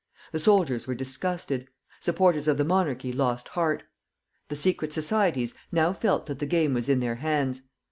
[0.31, 1.67] The soldiers were disgusted;
[1.99, 3.83] supporters of the monarchy lost heart;
[4.47, 7.61] the secret societies now felt that the game was in their hands.